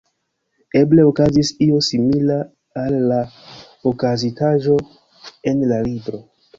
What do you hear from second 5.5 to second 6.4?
en la libro.